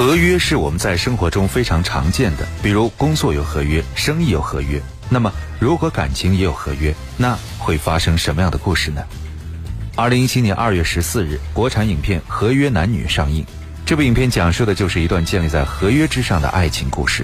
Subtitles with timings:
[0.00, 4.80] 合约是我们在生活中非常常见的，比如工作有合约，生意有合约。
[5.10, 9.02] 那么，如果感情也有合约，那会发生什么样的故事呢？
[9.96, 13.44] 二零一七年二月十四日，国产影片《合约男女》上映。
[13.84, 17.22] 这部影片讲述的就是一段建立在合约之上的爱情故事。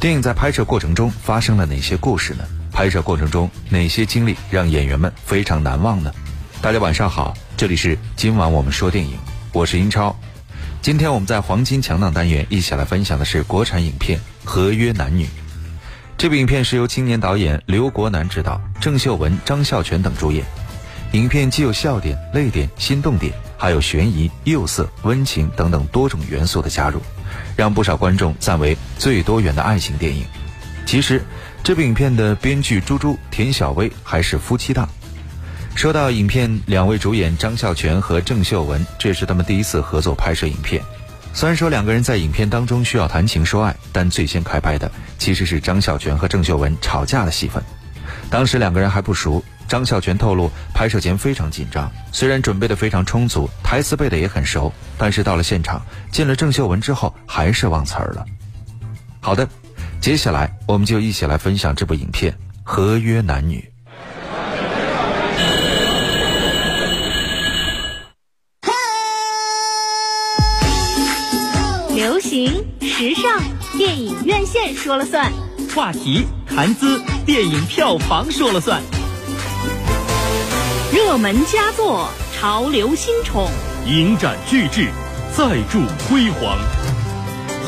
[0.00, 2.44] 电影在拍摄过程中发生了哪些故事呢？
[2.72, 6.10] 拍摄过程中哪些经历让演员们非常难忘呢？
[6.62, 9.18] 大家晚上好，这里是今晚我们说电影，
[9.52, 10.18] 我是英超。
[10.86, 15.24] 今天我们在黄金强档单元一起来分享的是国产影片《合约男女》。
[16.16, 20.44] 这部影片是由青年导演刘国南执导，郑秀文、张孝全等主演。
[21.10, 27.00] 影片既有笑点、泪点、心动点，还有悬疑、幼色、温情等等多种元素的加入，
[27.56, 30.24] 让不少观众赞为最多元的爱情电影。
[30.86, 31.20] 其实，
[31.64, 34.88] 这部影片的编剧朱珠、田小薇还是夫妻档。
[35.76, 40.82] 说到影片，两位主演张孝全和郑秀文，这是他们第一次合作拍摄影片。
[41.34, 47.62] 虽然说两个人在影片当中需要谈情说爱，但最先开拍的其实是张孝全和郑秀文吵架的戏份。
[48.30, 58.24] 当时两个人还不熟，张孝全透露拍摄前非常紧张，虽然准备的非常充足，台词背的也很熟，但是到了现场见了郑秀文之后，还是忘词儿了。
[59.20, 59.46] 好的，
[60.00, 62.32] 接下来我们就一起来分享这部影片
[62.64, 63.58] 《合约男女》。
[74.74, 75.30] 说了算；
[75.74, 78.80] 话题谈资，电影票房说了算；
[80.92, 83.48] 热门佳作，潮流新宠，
[83.86, 84.88] 影展巨制，
[85.36, 86.58] 再铸辉煌，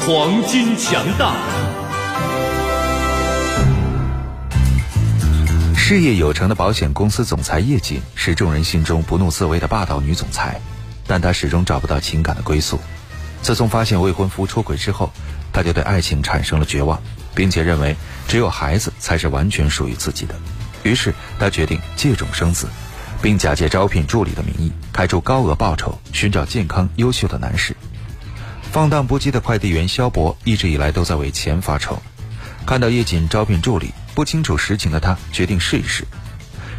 [0.06, 1.34] 黄金强大。
[5.76, 10.60] 事业有成的保险公司总裁叶瑾是众人心中不怒自威的霸道女总裁，
[11.06, 12.78] 但她始终找不到情感的归宿。
[13.40, 15.10] 自从发现未婚夫出轨之后，
[15.52, 17.00] 他就对爱情产生了绝望，
[17.34, 17.96] 并且认为
[18.26, 20.34] 只有孩子才是完全属于自己的。
[20.82, 22.68] 于是，他决定借种生子，
[23.20, 27.76] 并假借招聘助理的名义开出高额报酬，寻找健康优秀的男士。
[28.70, 32.00] 放荡不羁的快递员肖博一直以来都在为钱发愁，
[32.66, 33.92] 看到叶锦招聘助理。
[34.14, 36.04] 不清楚实情的他决定试一试。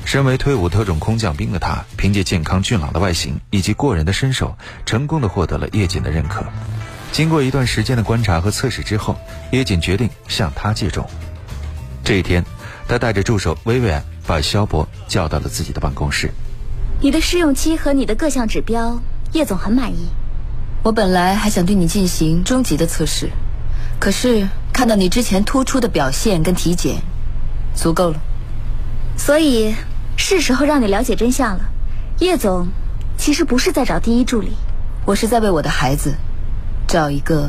[0.04, 6.44] 身为退伍特种空降兵的他，凭借健康俊朗的外形以及过人的身手，成功的获得了叶锦的认可。
[7.12, 9.18] 经过一段时间的观察和测试之后，
[9.52, 11.06] 叶瑾决定向他借种。
[12.04, 12.44] 这一天，
[12.88, 16.32] 他带着助手薇薇安把肖博叫到了自己的办公室。
[17.02, 19.00] 你的试用期和你的各项指标，
[19.34, 20.08] 叶总很满意。
[20.84, 23.30] 我本来还想对你进行终极的测试，
[24.00, 27.02] 可是看到你之前突出的表现跟体检。
[27.76, 28.20] 足够了，
[29.18, 29.76] 所以
[30.16, 31.66] 是时候让你了解真相了。
[32.20, 32.68] 叶总
[33.18, 34.54] 其实不是在找第一助理，
[35.06, 36.16] 我是在为我的孩子
[36.90, 37.48] 找一个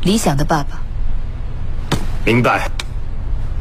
[0.00, 0.80] 理想的爸爸。
[2.24, 2.70] 明白，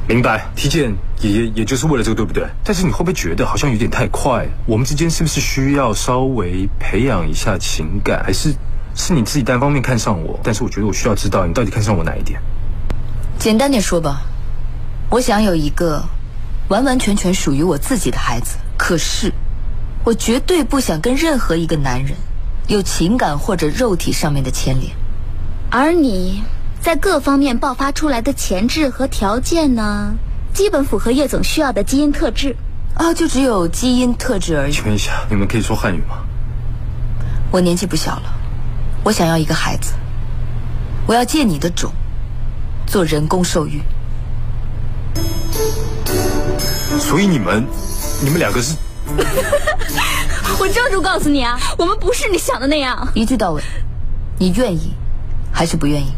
[0.07, 0.47] 明白。
[0.55, 2.47] 体检也也也就是为了这个，对不对？
[2.63, 4.47] 但是你会不会觉得好像有点太快？
[4.65, 8.23] 我们之间是不是需要稍微培养一下情感？
[8.23, 8.55] 还是
[8.95, 10.39] 是你自己单方面看上我？
[10.41, 12.39] 但是我觉得我需要知道你到底看上我哪一点。
[13.37, 14.21] 简单点说吧。
[15.09, 16.01] 我想有一个
[16.69, 19.33] 完完全全属于我自己的孩子，可是
[20.05, 22.15] 我绝对不想跟任何一个男人
[22.67, 24.89] 有情感或者肉体上面的牵连。
[25.79, 26.43] 而你
[26.81, 30.15] 在各方面爆发出来的潜质和条件呢，
[30.51, 32.55] 基本符合叶总需要的基因特质。
[32.95, 34.73] 啊，就只有基因特质而已。
[34.73, 36.17] 请问一下，你们可以说汉语吗？
[37.51, 38.23] 我年纪不小了，
[39.03, 39.93] 我想要一个孩子，
[41.05, 41.91] 我要借你的种
[42.87, 43.79] 做人工受孕。
[46.99, 47.63] 所以你们，
[48.23, 48.75] 你们两个是？
[50.59, 53.07] 我郑重告诉你啊，我们不是你想的那样。
[53.13, 53.61] 一句到位，
[54.39, 54.91] 你愿意
[55.57, 56.13] 还是不愿意？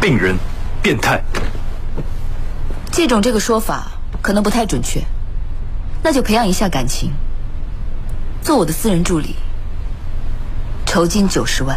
[0.00, 0.36] 病人，
[0.80, 1.20] 变态。
[2.92, 3.90] 这种这个说法
[4.22, 5.02] 可能不太准确，
[6.00, 7.10] 那就培养一下感情，
[8.40, 9.34] 做我的私人助理，
[10.86, 11.76] 酬金九十万。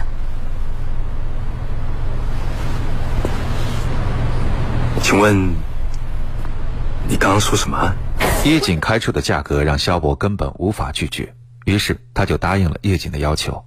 [5.02, 5.36] 请问，
[7.08, 7.92] 你刚刚说什么？
[8.46, 11.34] 叶锦开出的价格让肖博根本无法拒绝，
[11.66, 13.66] 于是他就答应了叶瑾的要求。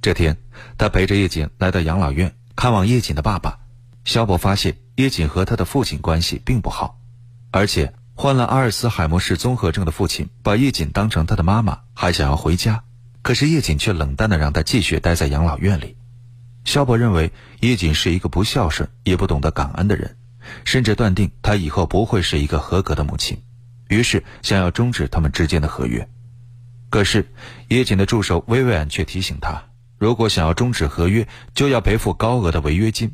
[0.00, 0.36] 这天，
[0.78, 3.58] 他陪着叶瑾来到养老院看望叶瑾的爸爸。
[4.04, 6.98] 肖博发现叶瑾和他的父亲关系并不好，
[7.50, 12.82] 而且患了阿尔茨海默氏综合症的父亲把叶瑾当成他的妈妈，还想要回家，
[13.22, 15.96] 可是叶瑾却冷淡的让他继续待在养老院里。
[16.64, 20.16] 肖博认为叶瑾是一个不孝顺也不懂得感恩的人。
[20.64, 23.40] 甚至断定他以后不会是一个合格的母亲，
[23.88, 26.08] 于是想要终止他们之间的合约。
[26.92, 27.26] 可是
[27.68, 29.64] 叶瑾的助手薇薇安却提醒他，
[29.96, 33.10] 如果想要终止合约，就要赔付高额的违约金。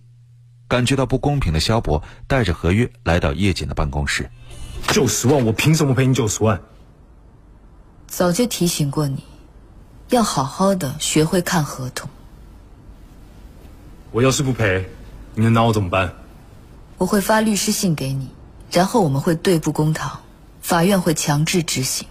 [0.66, 4.28] 感觉到不公平的萧博带着合约来到叶瑾的办公室。
[4.88, 6.60] 九十万，我凭什么赔你九十万？
[8.08, 9.22] 早就提醒过你，
[10.08, 12.10] 要好好的学会看合同。
[14.10, 14.84] 我要是不赔，
[15.36, 16.12] 你能拿我怎么办？
[16.96, 18.28] 我会发律师信给你，
[18.72, 20.18] 然后我们会对簿公堂，
[20.60, 22.08] 法院会强制执行。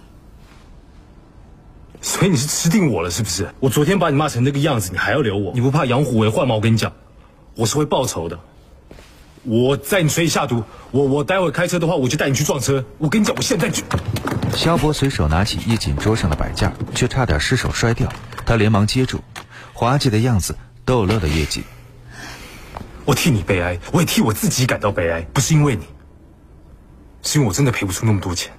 [2.00, 3.48] 所以你是吃定我了是不是？
[3.60, 5.52] 我昨天把你骂成那个样子，你还要留我？
[5.54, 6.54] 你不怕养虎为患吗？
[6.54, 6.92] 我跟你讲，
[7.54, 8.38] 我是会报仇的。
[9.44, 12.84] 我在你嘴里下毒，我我待会开车的话，我就带你去撞车。
[12.98, 13.82] 我跟你讲，我现在就。
[14.54, 18.10] 萧博随手拿起叶瑾桌上的摆件，却差点失手摔掉。
[18.44, 19.20] 他连忙接住，
[19.72, 21.62] 滑稽的样子逗乐了叶瑾。
[23.04, 25.84] 我替你悲哀，我也替我自己感到悲哀，不是因为你，
[27.22, 28.52] 是因为我真的赔不出那么多钱。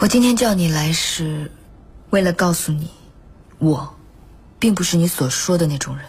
[0.00, 1.50] 我今天叫你来是，
[2.08, 2.90] 为了告诉你，
[3.58, 3.94] 我，
[4.58, 6.06] 并不是你所说的那种人。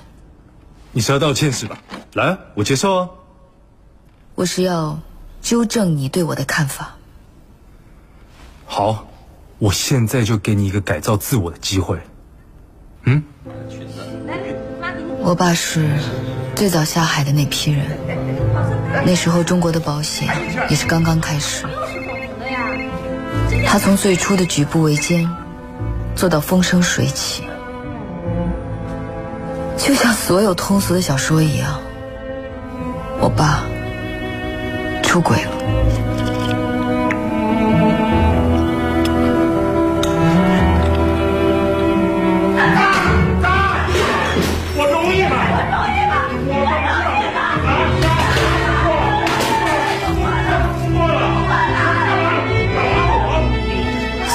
[0.94, 1.78] 你是要道歉是吧？
[2.14, 3.10] 来，我接受啊。
[4.34, 4.98] 我是要
[5.42, 6.96] 纠正你对我的看法。
[8.66, 9.10] 好，
[9.60, 12.00] 我现在就给你一个改造自我的机会。
[13.04, 13.22] 嗯？
[15.20, 16.00] 我爸是
[16.56, 17.86] 最早下海的那批人，
[19.06, 20.30] 那时候中国的保险
[20.70, 21.66] 也是刚刚开始。
[23.72, 25.26] 他从最初的举步维艰，
[26.14, 27.42] 做到风生水起，
[29.78, 31.80] 就像所有通俗的小说一样，
[33.22, 33.64] 我爸
[35.02, 35.61] 出轨了。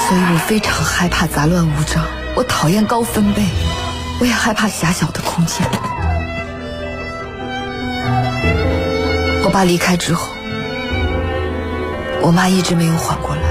[0.07, 2.01] 所以我非常害怕杂乱无章，
[2.33, 3.43] 我讨厌高分贝，
[4.21, 5.67] 我也害怕狭小的空间。
[9.43, 10.29] 我爸离开之后，
[12.21, 13.41] 我妈一直没有缓过来，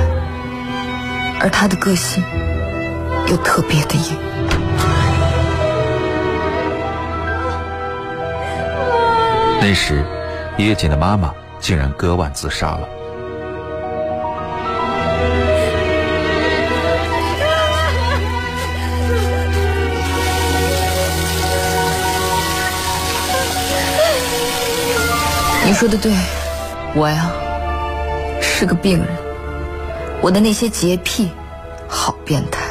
[1.40, 2.24] 而她的个性
[3.28, 4.16] 又特别的硬。
[9.60, 10.02] 那时，
[10.56, 12.95] 叶瑾的妈妈竟然割腕自杀了。
[25.66, 26.12] 你说的对，
[26.94, 27.28] 我呀
[28.40, 29.08] 是个病人，
[30.22, 31.28] 我的那些洁癖
[31.88, 32.62] 好变态。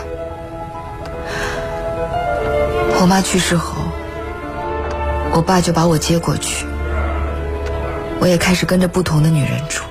[3.01, 3.75] 我妈去世后，
[5.33, 6.65] 我爸就把我接过去，
[8.21, 9.83] 我也开始跟着不同的女人住。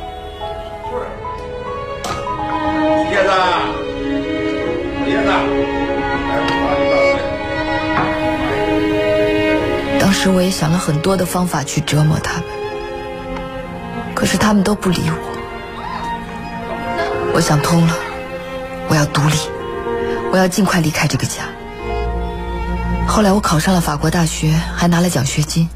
[3.10, 3.30] 叶子，
[5.06, 5.28] 叶子，
[10.00, 12.44] 当时我也想了很多的方法去折磨他们，
[14.14, 15.16] 可是他们都不理我。
[17.34, 17.94] 我想通了，
[18.88, 19.36] 我要独立，
[20.32, 21.42] 我要尽快离开这个家。
[23.06, 25.68] 后来我考上了法国大学，还拿了奖学金。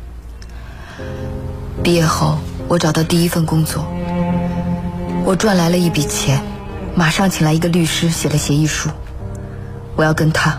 [1.82, 2.38] 毕业后，
[2.68, 3.84] 我找到第一份工作，
[5.24, 6.40] 我赚来了一笔钱，
[6.94, 8.88] 马上请来一个律师写了协议书，
[9.94, 10.58] 我要跟他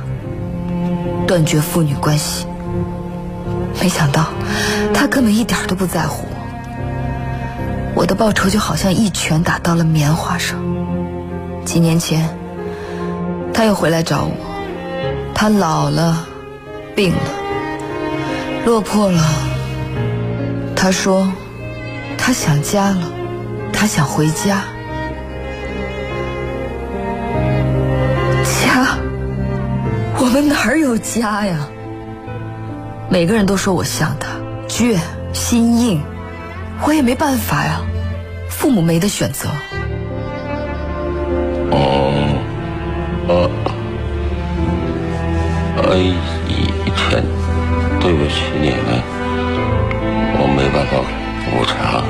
[1.27, 2.46] 断绝父女关系。
[3.82, 4.27] 没想到，
[4.94, 6.25] 他根本一点都不在乎
[8.00, 8.06] 我。
[8.10, 10.58] 的报酬就好像一拳打到了棉花上。
[11.63, 12.27] 几年前，
[13.53, 14.32] 他又回来找我，
[15.36, 16.25] 他老了，
[16.96, 17.20] 病了，
[18.65, 19.22] 落魄了。
[20.75, 21.32] 他说，
[22.18, 23.12] 他想家了，
[23.72, 24.63] 他想回家。
[28.44, 28.98] 家？
[30.18, 31.68] 我们哪儿有家呀？
[33.08, 34.29] 每个人都说我像他，
[34.68, 34.98] 倔、
[35.32, 36.01] 心硬，
[36.86, 37.82] 我也没办法呀，
[38.50, 39.50] 父母没得选择。
[41.72, 41.76] 哦，
[43.28, 43.50] 呃，
[45.84, 45.98] 哎，
[46.48, 46.52] 以
[46.96, 47.24] 前
[48.00, 49.02] 对不起你们，
[50.40, 50.92] 我没办法
[51.46, 52.04] 补偿。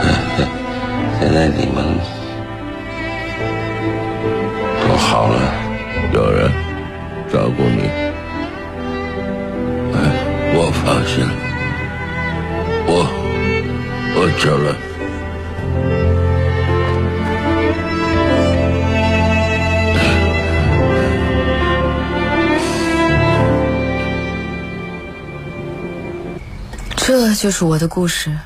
[1.18, 1.78] 现在你们
[4.82, 5.34] 都好了，
[6.12, 6.50] 有人
[7.32, 7.88] 照顾你，
[9.94, 9.96] 哎，
[10.54, 11.32] 我放心了，
[12.86, 12.90] 我
[14.22, 14.76] 我走了。
[26.98, 28.36] 这就是我的故事。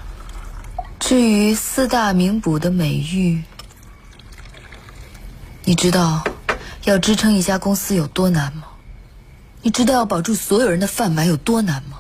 [1.00, 3.43] 至于四大名捕的美誉，
[5.64, 6.23] 你知道
[6.85, 8.62] 要支撑一家公司有多难吗？
[9.61, 11.99] 你知道要保住所有人的饭碗有多难吗？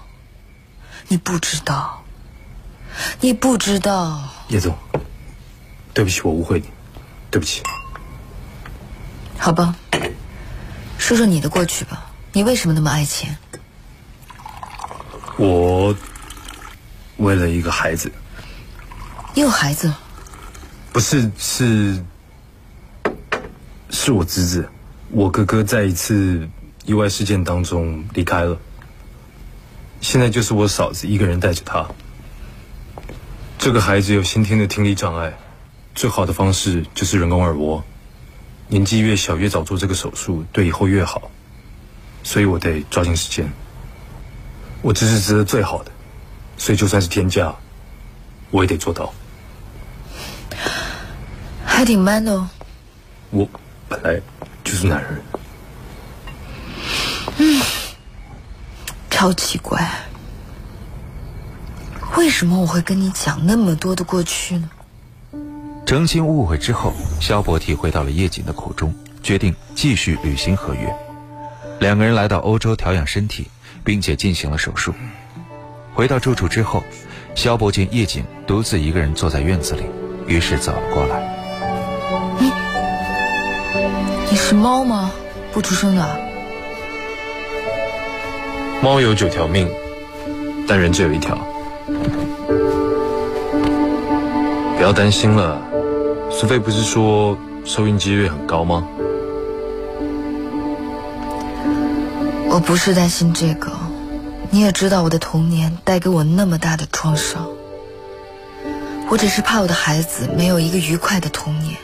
[1.08, 2.03] 你不知道，
[3.20, 4.22] 你不知道。
[4.48, 4.76] 叶总，
[5.92, 6.66] 对不起，我误会你，
[7.30, 7.62] 对不起。
[9.38, 9.74] 好吧，
[10.98, 12.10] 说说你的过去吧。
[12.32, 13.36] 你为什么那么爱钱？
[15.36, 15.94] 我
[17.16, 18.10] 为了一个孩子，
[19.34, 19.92] 你有孩子？
[20.92, 22.04] 不是，是
[23.90, 24.68] 是我侄子。
[25.10, 26.48] 我哥哥在一次
[26.84, 28.56] 意外事件当中离开了，
[30.00, 31.86] 现在就是我嫂子一个人带着他。
[33.64, 35.32] 这个孩子有先天的听力障碍，
[35.94, 37.82] 最好的方式就是人工耳蜗。
[38.68, 41.30] 年纪越小越早做这个手术，对以后越好。
[42.22, 43.50] 所以我得抓紧时间。
[44.82, 45.90] 我这是值得最好的，
[46.58, 47.54] 所以就算是天价，
[48.50, 49.14] 我也得做到。
[51.64, 52.46] 还挺 man 的哦。
[53.30, 53.48] 我
[53.88, 54.20] 本来
[54.62, 55.22] 就是男人。
[57.38, 57.62] 嗯，
[59.08, 59.90] 超奇怪，
[62.16, 64.70] 为什么我会跟你讲那么多的过去呢？
[65.84, 70.94] 澄清误会之后，肖博体会到了叶瑾的苦衷，决定继续履行合约。
[71.80, 73.48] 两个人来到欧洲调养身体，
[73.82, 74.94] 并且进行了手术。
[75.92, 76.84] 回到住处之后，
[77.34, 79.82] 肖博见叶瑾独自一个人坐在院子里，
[80.26, 81.34] 于是走了过来。
[82.38, 82.52] 你
[84.30, 85.10] 你是猫吗？
[85.52, 86.20] 不出声的。
[88.80, 89.68] 猫有九条命，
[90.68, 91.36] 但人只有一条。
[94.76, 95.60] 不要担心了，
[96.30, 98.86] 苏菲不是说收孕几率很高吗？
[102.48, 103.70] 我不是担心这个，
[104.50, 107.48] 你也知道我的童年带给我那么大的创伤。
[109.10, 111.76] 我只是怕我的孩子没有一个愉快的童年。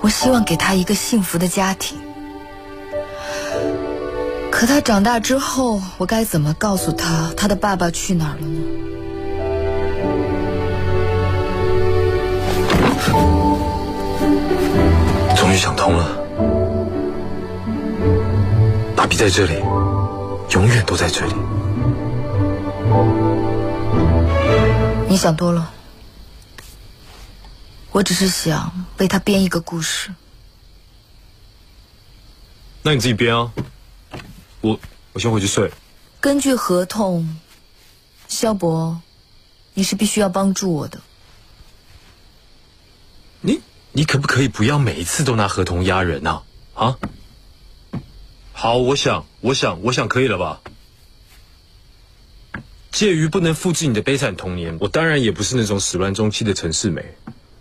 [0.00, 1.98] 我希望给他一个幸福的家庭。
[4.64, 8.56] 可他长大之后，我该怎么告诉他他的爸爸去哪儿了呢？
[15.36, 16.16] 终于想通了。
[18.96, 19.62] 爸比在这里，
[20.54, 21.34] 永远都在这里。
[25.10, 25.70] 你想多了，
[27.90, 30.14] 我只是想为他编一个故事。
[32.80, 33.52] 那你自己编啊，
[34.64, 34.80] 我
[35.12, 35.70] 我先回去睡。
[36.20, 37.36] 根据合同，
[38.28, 39.02] 萧博，
[39.74, 41.02] 你是必须要帮助我的。
[43.42, 43.60] 你
[43.92, 46.44] 你可不可以不要每一次都拿合同压人啊？
[46.72, 46.96] 啊？
[48.54, 50.62] 好，我想，我想，我想可以了吧？
[52.90, 57.04] 介于不能复制你的悲惨童年，我当然也不是那种始乱终弃的陈世美，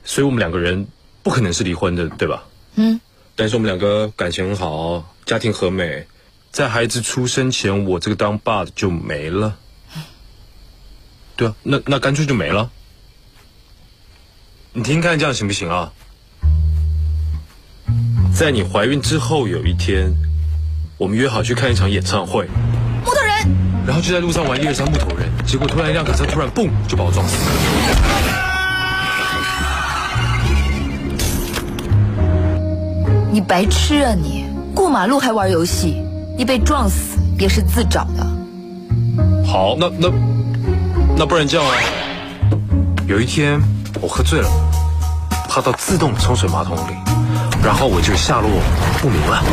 [0.05, 0.87] 所以我们两个人
[1.21, 2.45] 不可能是离婚的，对吧？
[2.75, 3.01] 嗯。
[3.35, 6.07] 但是我们两个感情很好，家庭和美，
[6.53, 9.57] 在孩子出生前，我这个当爸的就没了。
[11.35, 12.69] 对啊，那那干脆就没了。
[14.71, 15.91] 你听看这样行不行啊？
[18.35, 20.13] 在你怀孕之后有一天。
[20.99, 22.47] 我们约好去看一场演唱会，
[23.03, 23.33] 木头人，
[23.87, 27.51] 然后就在路上玩一二三木头人，结果突然一辆卡车突然嘣就把我撞死了。
[33.31, 34.45] 你白痴啊你！
[34.75, 36.02] 过马路还玩游戏，
[36.35, 38.25] 你被撞死也是自找的。
[39.45, 40.09] 好，那那
[41.17, 41.75] 那不然这样啊？
[43.05, 43.61] 有一天
[44.01, 44.49] 我喝醉了，
[45.49, 46.93] 趴到自动冲水马桶里，
[47.63, 48.49] 然后我就下落
[49.01, 49.43] 不明了。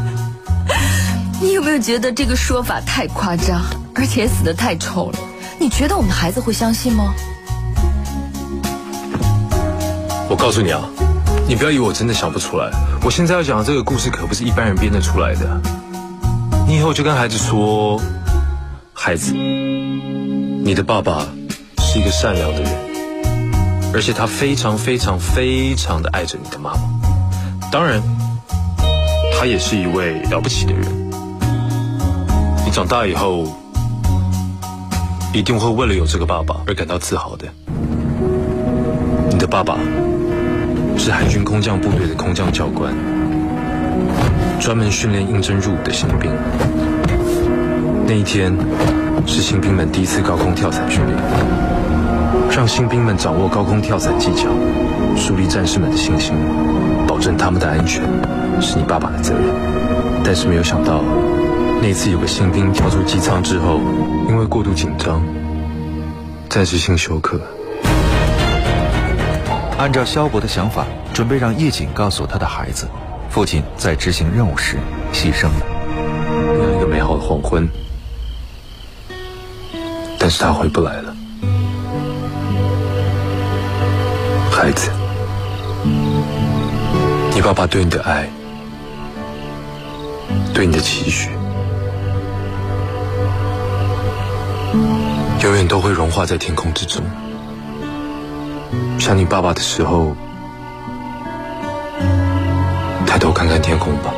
[1.40, 3.62] 你有没有觉得这个说法太夸张，
[3.94, 5.18] 而且死的太丑了？
[5.58, 7.14] 你觉得我们的孩子会相信吗？
[10.28, 10.82] 我告诉你啊，
[11.46, 12.70] 你不要以为我真的想不出来。
[13.04, 15.60] 我现在要讲的这个故事可不是一般人编得出来的。
[16.66, 18.00] 你以后就跟孩子说，
[18.94, 21.26] 孩子，你的爸爸
[21.78, 22.72] 是一个善良的人，
[23.92, 26.80] 而且他非常非常非常的爱着你的妈妈。
[27.70, 28.02] 当然，
[29.38, 30.84] 他也是一位了不起的人。
[32.64, 33.46] 你长大以后，
[35.34, 37.46] 一定会为了有这个爸爸而感到自豪的。
[39.28, 39.76] 你的爸爸
[41.04, 42.90] 是海军空降部队的空降教官，
[44.58, 46.30] 专门训练应征入伍的新兵。
[48.06, 48.56] 那一天
[49.26, 51.18] 是新兵们第一次高空跳伞训练，
[52.50, 54.48] 让新兵们掌握高空跳伞技巧，
[55.14, 56.34] 树立战士们的信心，
[57.06, 58.02] 保证他们的安全，
[58.62, 59.44] 是你爸爸的责任。
[60.24, 61.02] 但是没有想到。
[61.82, 63.78] 那次有个新兵跳出机舱之后，
[64.26, 65.22] 因为过度紧张，
[66.48, 67.38] 暂时性休克。
[69.76, 72.88] 按照萧伯的想法，准备让叶瑾告诉他的孩子，
[73.28, 74.78] 父亲在执行任务时
[75.12, 75.66] 牺牲了。
[76.56, 77.68] 那样一个美好的黄昏，
[80.18, 81.14] 但是他回不来了。
[84.50, 84.90] 孩子，
[87.34, 88.28] 你爸爸对你的爱，
[90.54, 91.28] 对你的期许，
[95.42, 97.02] 永远都会融化在天空之中。
[99.04, 100.16] 想你爸爸的时候，
[103.06, 104.14] 抬头看看天空吧。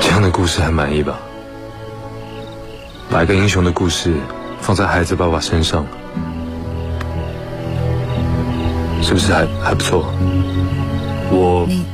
[0.00, 1.18] 这样的故事还满意吧？
[3.10, 4.14] 把一个英雄的故事
[4.62, 5.84] 放在孩子爸爸身上，
[9.02, 10.10] 是不是还还不错？
[11.30, 11.84] 我你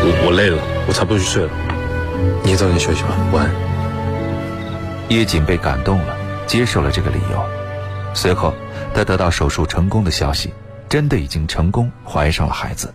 [0.00, 0.56] 我我累了，
[0.88, 1.50] 我差不多去睡了。
[2.42, 3.73] 你也早点休息吧，晚安。
[5.08, 7.44] 叶瑾被感动了，接受了这个理由。
[8.14, 8.54] 随后，
[8.94, 10.52] 她得到手术成功的消息，
[10.88, 12.92] 真的已经成功怀上了孩子。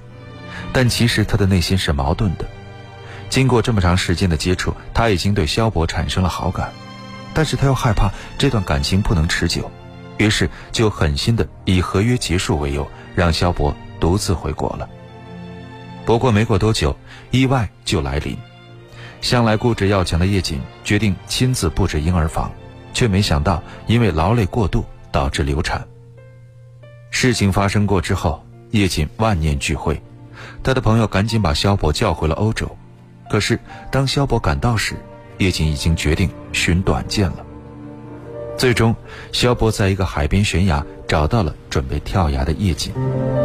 [0.71, 2.45] 但其实他的内心是矛盾的。
[3.29, 6.71] 经过这么长时间的接触，他已经对萧博产生了好感，
[7.33, 9.69] 但是他又害怕这段感情不能持久，
[10.17, 14.87] 于是就狠心的以合约结束为由，让萧博独自回国了。
[16.05, 16.95] 不过没过多久，
[17.31, 18.37] 意外就来临。
[19.21, 22.51] 向来固执要强的叶瑾决定亲自布置婴儿房，
[22.93, 25.85] 却没想到因为劳累过度导致流产。
[27.11, 30.01] 事情发生过之后，叶瑾万念俱灰，
[30.63, 32.69] 他的朋友赶紧把萧伯叫回了欧洲。
[33.29, 33.59] 可是
[33.91, 34.95] 当萧伯赶到时，
[35.37, 37.45] 叶瑾已经决定寻短见了。
[38.57, 38.95] 最终，
[39.31, 42.91] 萧伯在一个海边悬崖找到了准备跳崖的叶瑾。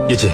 [0.09, 0.31] 叶瑾，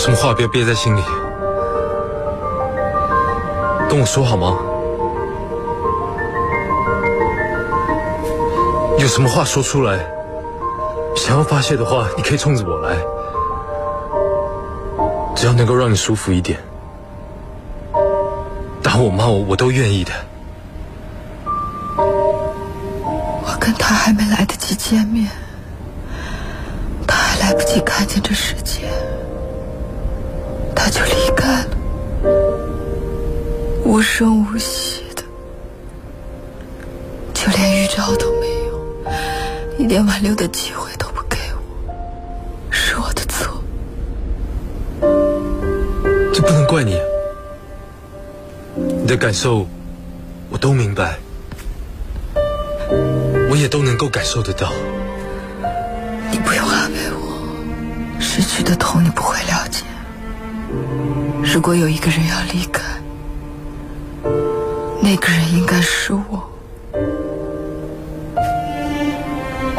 [0.00, 1.02] 什么话不要憋在心里，
[3.86, 4.56] 跟我说好吗？
[8.98, 9.98] 有什么话说出来，
[11.14, 12.96] 想要发泄的话，你可以冲着我来。
[15.36, 16.58] 只要能够让你舒服一点，
[18.82, 20.12] 打我骂我我都愿意的。
[21.98, 25.30] 我跟他还没来得及见面，
[27.06, 28.88] 他还来不及看见这世界，
[33.90, 35.24] 无声无息的，
[37.34, 39.04] 就连预兆都没有，
[39.78, 41.92] 一点挽留的机会都不给我，
[42.70, 43.60] 是我的错。
[46.32, 47.00] 这不能怪你，
[48.76, 49.66] 你的感受
[50.50, 51.18] 我都明白，
[53.50, 54.72] 我也都能够感受得到。
[56.30, 59.82] 你不用安慰我，失去的痛你不会了解。
[61.42, 62.79] 如果有一个人要离开，
[65.10, 66.48] 那个人应该是我。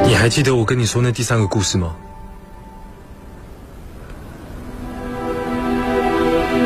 [0.04, 1.96] 你还记得我跟你说那第三个故事吗？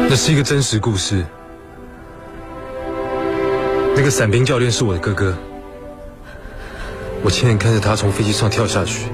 [0.10, 1.24] 那是一个真实故事。
[3.96, 5.38] 那个伞兵教练是我的哥哥，
[7.22, 9.06] 我亲眼看着他从飞机上跳下去，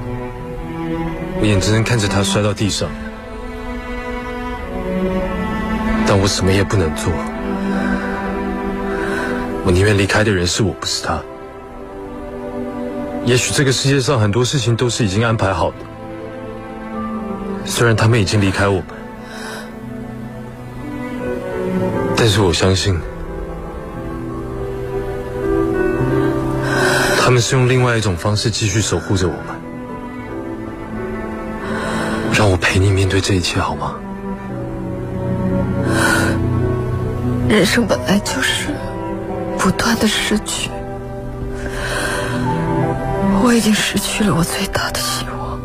[1.42, 2.90] 我眼睁睁看着他摔到地上，
[6.08, 7.12] 但我什么也不能做。
[9.74, 11.22] 宁愿离开的人是我，不是他。
[13.26, 15.78] 也许这个世界上很多事情都是已经安排好的，
[17.66, 18.86] 虽然他们已经离开我们，
[22.18, 23.00] 但是我相信，
[27.18, 29.62] 他们是用另外一种方式继续守护着我们。
[32.34, 33.96] 让我陪你面对这一切好吗？
[37.48, 38.70] 人生本来就是
[39.62, 40.72] 不断的失去，
[43.44, 45.60] 我已经失去了我最大的希望。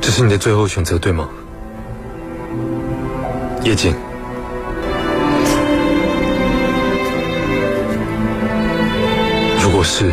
[0.00, 1.28] 这是你的最后选择，对吗？
[3.64, 3.92] 叶瑾，
[9.60, 10.12] 如果是，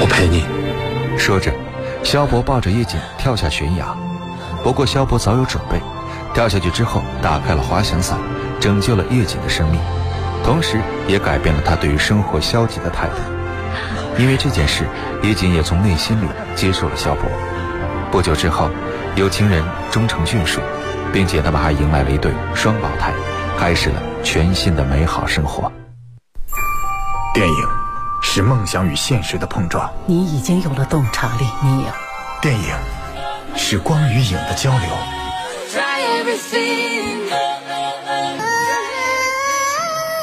[0.00, 0.46] 我陪你。
[1.18, 1.52] 说着，
[2.02, 3.94] 萧伯抱着叶瑾跳下悬崖。
[4.66, 5.80] 不过萧博早有准备，
[6.34, 8.18] 跳下去之后打开了滑翔伞，
[8.58, 9.80] 拯救了叶瑾的生命，
[10.42, 13.14] 同时也改变了他对于生活消极的态度。
[14.18, 14.84] 因为这件事，
[15.22, 16.26] 叶瑾也从内心里
[16.56, 17.30] 接受了萧博。
[18.10, 18.68] 不久之后，
[19.14, 20.60] 有情人终成眷属，
[21.12, 23.12] 并且他们还迎来了一对双胞胎，
[23.56, 25.70] 开始了全新的美好生活。
[27.32, 27.68] 电影
[28.20, 31.88] 是梦想与现实的碰撞，你已经有了洞察力，你有。
[32.42, 32.74] 电影
[33.58, 34.88] 是光与影的交流，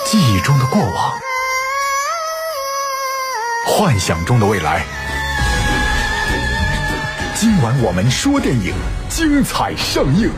[0.06, 1.20] 记忆中的过往，
[3.66, 4.86] 幻想中的未来。
[7.36, 8.74] 今晚我们说电影，
[9.10, 10.30] 精彩上映。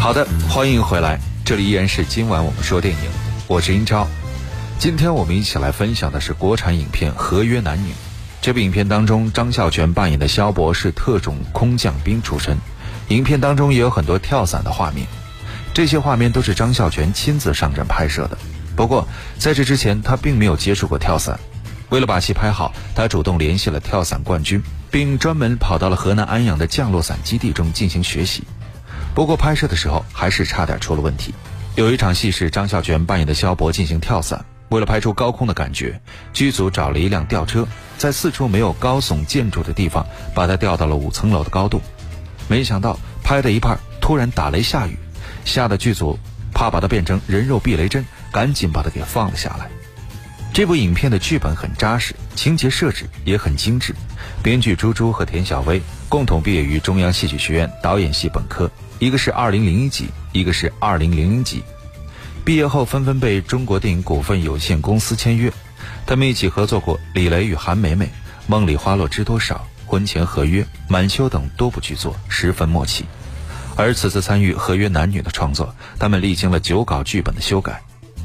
[0.00, 3.10] 好的，欢迎回来，这里依然是今晚我们说电影，
[3.46, 4.08] 我是英超。
[4.78, 7.90] 今天我们一起来分享的是国产影片《合约男女》。
[8.40, 12.56] 这部影片当中，张孝全扮演的萧博是特种空降兵出身。
[13.08, 15.06] 影片当中也有很多跳伞的画面，
[15.74, 18.38] 这些画面都是张孝全亲自上阵拍摄的。
[18.76, 19.06] 不过
[19.38, 21.38] 在这之前，他并没有接触过跳伞。
[21.88, 28.44] 为了把戏拍好，他主动联系了跳伞冠军，并专门跑到了河南安阳的降落伞基地中进行学习。
[29.14, 31.34] 不过拍摄的时候还是差点出了问题。
[31.74, 36.00] 有一场戏是张孝全扮演的萧博进行跳伞，为了拍出高空的感觉，
[36.32, 41.80] 剧组找了一辆吊车，在四处没有高耸建筑的地方把它吊到了五层楼的高度。
[42.48, 44.96] 没想到拍的一半突然打雷下雨，
[45.44, 46.18] 吓得剧组
[46.52, 49.68] 怕把它变成人肉避雷针，赶紧把它给放了下来。
[50.52, 53.94] 这部影片的剧本很扎实，情节设置也很精致。
[54.42, 61.62] 编剧朱珠和田小薇共同毕业于中央戏剧学院导演系本科，一个是二零零一级，一个是二零零零级。
[62.48, 65.52] 毕业后纷纷被中国电影股份有限公司签约，
[66.06, 68.06] 他们一起合作过《李雷与韩梅梅》
[68.46, 73.04] 《梦里花落知多少》《婚前合约》《满秋》等多部剧作，十分默契。
[73.76, 77.82] 而此次参与《合约男女》的创作，他们历经了九稿剧本的修改。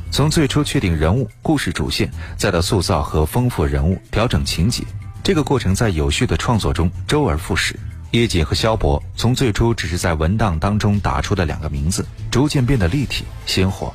[0.09, 4.86] 从最初确定人物、故事主线，再到塑造和丰富人物、调整情节，
[5.21, 7.77] 这个过程在有序的创作中周而复始。
[8.12, 13.93] 叶瑾和萧博从最初只是在文档当中打出的两个名字，逐渐变得立体鲜活。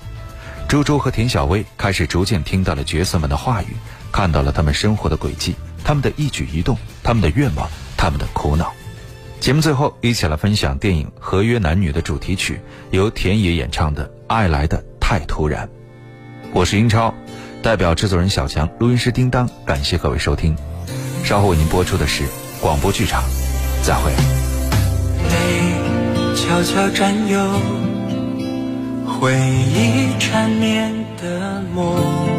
[0.69, 3.69] 朱珠和田小薇开始逐渐听到了角色们的话语，
[4.13, 8.71] 看到了他们生活的轨迹，他们的一举一动，他们的愿望，他们的苦恼。
[9.41, 15.67] 节目最后，一起来分享电影《合约男女》的主题曲，由田野演唱的《爱来的太突然》。
[16.53, 17.15] 我是英超，
[17.63, 20.55] 代表制作人小强，录音师叮当，感谢各位收听。
[21.25, 22.25] 稍后为您播出的是
[22.61, 23.25] 广播剧场，
[23.83, 24.13] 再会。
[25.31, 27.88] 泪悄悄占有
[29.21, 32.38] 回忆缠绵的梦。